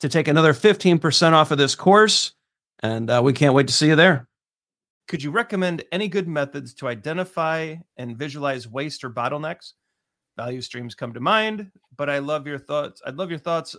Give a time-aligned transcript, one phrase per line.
[0.00, 2.32] to take another 15% off of this course.
[2.80, 4.28] And uh, we can't wait to see you there.
[5.08, 9.72] Could you recommend any good methods to identify and visualize waste or bottlenecks?
[10.36, 13.00] Value streams come to mind, but I love your thoughts.
[13.06, 13.76] I'd love your thoughts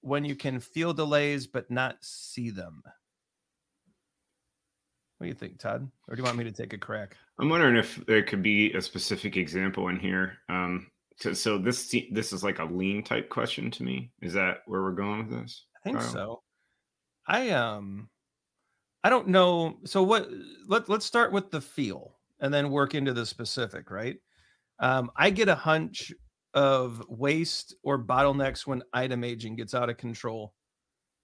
[0.00, 2.82] when you can feel delays but not see them.
[5.18, 5.90] What do you think, Todd?
[6.06, 7.16] Or do you want me to take a crack?
[7.40, 10.38] I'm wondering if there could be a specific example in here.
[10.48, 10.86] Um,
[11.18, 14.12] so this this is like a lean type question to me.
[14.22, 15.64] Is that where we're going with this?
[15.76, 16.08] I think Kyle?
[16.08, 16.42] so.
[17.26, 18.08] I um
[19.02, 19.78] I don't know.
[19.84, 20.28] So what
[20.66, 24.16] let let's start with the feel and then work into the specific, right?
[24.78, 26.12] Um, I get a hunch
[26.54, 30.54] of waste or bottlenecks when item aging gets out of control.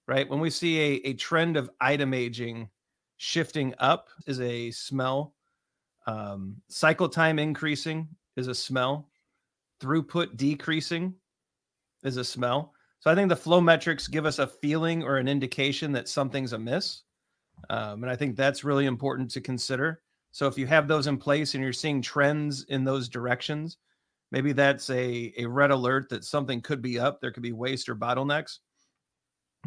[0.06, 0.28] Right?
[0.28, 2.68] When we see a, a trend of item aging
[3.16, 5.34] shifting up is a smell.
[6.06, 9.08] Um, cycle time increasing is a smell
[9.80, 11.14] throughput decreasing
[12.02, 12.72] is a smell.
[13.00, 16.52] So I think the flow metrics give us a feeling or an indication that something's
[16.52, 17.02] amiss.
[17.70, 20.00] Um, and I think that's really important to consider.
[20.32, 23.76] So if you have those in place and you're seeing trends in those directions,
[24.32, 27.20] maybe that's a, a red alert that something could be up.
[27.20, 28.58] There could be waste or bottlenecks.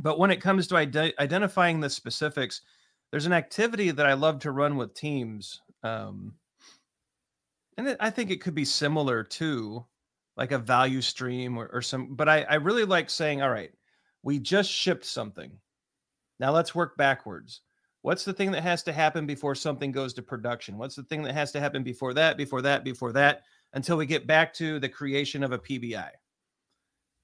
[0.01, 2.61] But when it comes to ide- identifying the specifics,
[3.11, 5.61] there's an activity that I love to run with teams.
[5.83, 6.33] Um,
[7.77, 9.85] and it, I think it could be similar to
[10.37, 13.71] like a value stream or, or some but I, I really like saying all right
[14.23, 15.51] we just shipped something.
[16.39, 17.61] Now let's work backwards.
[18.01, 20.77] What's the thing that has to happen before something goes to production?
[20.77, 23.43] What's the thing that has to happen before that before that before that
[23.73, 26.09] until we get back to the creation of a pbi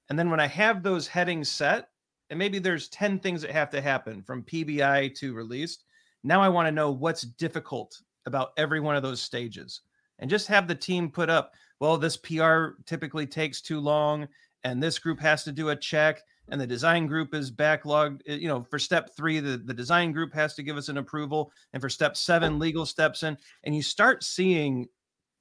[0.09, 1.89] and then when i have those headings set
[2.29, 5.85] and maybe there's 10 things that have to happen from pbi to released
[6.23, 9.81] now i want to know what's difficult about every one of those stages
[10.19, 11.53] and just have the team put up
[11.83, 14.25] well, this PR typically takes too long,
[14.63, 18.21] and this group has to do a check, and the design group is backlogged.
[18.25, 20.97] Eh, you know, for step three, the, the design group has to give us an
[20.97, 24.87] approval, and for step seven, legal steps in, and you start seeing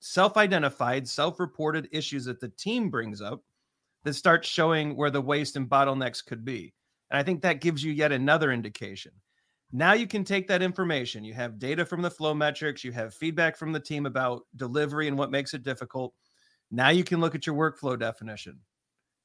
[0.00, 3.44] self-identified, self-reported issues that the team brings up
[4.02, 6.74] that starts showing where the waste and bottlenecks could be.
[7.10, 9.12] And I think that gives you yet another indication.
[9.72, 11.24] Now you can take that information.
[11.24, 15.08] You have data from the flow metrics, you have feedback from the team about delivery
[15.08, 16.12] and what makes it difficult.
[16.70, 18.58] Now you can look at your workflow definition.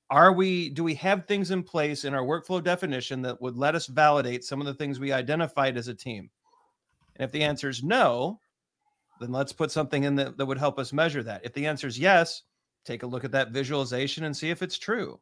[0.10, 3.76] Are we, do we have things in place in our workflow definition that would let
[3.76, 6.30] us validate some of the things we identified as a team?
[7.18, 8.40] And if the answer is no,
[9.20, 11.44] then let's put something in that, that would help us measure that.
[11.44, 12.44] If the answer is yes,
[12.86, 15.20] take a look at that visualization and see if it's true.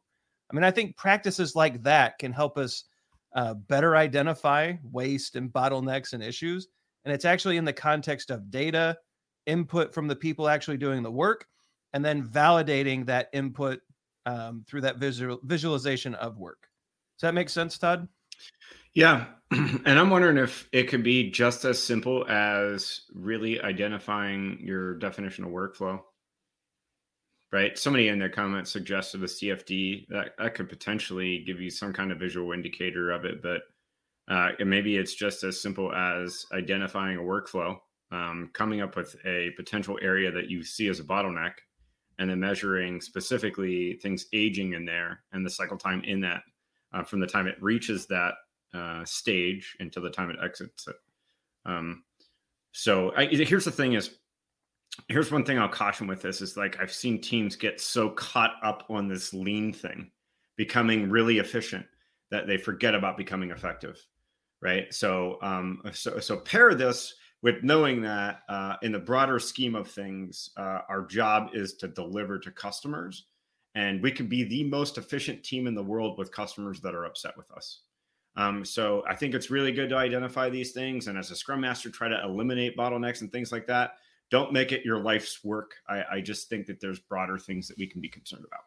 [0.50, 2.84] I mean, I think practices like that can help us
[3.36, 6.68] uh, better identify waste and bottlenecks and issues.
[7.04, 8.96] And it's actually in the context of data,
[9.44, 11.46] input from the people actually doing the work,
[11.92, 13.80] and then validating that input
[14.24, 16.66] um, through that visual visualization of work.
[17.16, 18.08] Does that make sense, Todd?
[18.94, 19.26] Yeah.
[19.84, 25.44] And I'm wondering if it could be just as simple as really identifying your definition
[25.44, 26.00] of workflow.
[27.52, 27.78] Right.
[27.78, 32.10] Somebody in their comments suggested a CFD that, that could potentially give you some kind
[32.12, 33.62] of visual indicator of it, but
[34.28, 37.78] uh, maybe it's just as simple as identifying a workflow,
[38.10, 41.52] um, coming up with a potential area that you see as a bottleneck,
[42.18, 46.42] and then measuring specifically things aging in there and the cycle time in that
[46.92, 48.34] uh, from the time it reaches that
[48.74, 50.96] uh, stage until the time it exits it.
[51.64, 52.02] Um,
[52.72, 54.18] So I, here's the thing: is
[55.08, 58.54] here's one thing I'll caution with this is like I've seen teams get so caught
[58.62, 60.10] up on this lean thing,
[60.56, 61.86] becoming really efficient
[62.30, 64.04] that they forget about becoming effective,
[64.60, 64.92] right?
[64.92, 69.88] So um, so so pair this with knowing that uh, in the broader scheme of
[69.88, 73.26] things, uh, our job is to deliver to customers,
[73.74, 77.04] and we can be the most efficient team in the world with customers that are
[77.04, 77.82] upset with us.
[78.36, 81.60] Um, so I think it's really good to identify these things, and as a Scrum
[81.60, 83.92] Master, try to eliminate bottlenecks and things like that.
[84.30, 85.74] Don't make it your life's work.
[85.88, 88.62] I, I just think that there's broader things that we can be concerned about.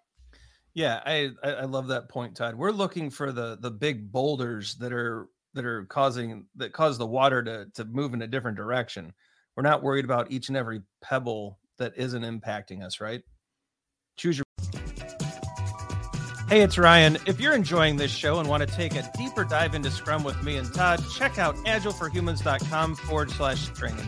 [0.73, 2.55] Yeah, I I love that point, Todd.
[2.55, 7.05] We're looking for the the big boulders that are that are causing that cause the
[7.05, 9.13] water to to move in a different direction.
[9.55, 13.21] We're not worried about each and every pebble that isn't impacting us, right?
[14.15, 14.45] Choose your
[16.49, 17.17] Hey, it's Ryan.
[17.27, 20.41] If you're enjoying this show and want to take a deeper dive into Scrum with
[20.43, 24.07] me and Todd, check out agileforhumans.com forward slash training.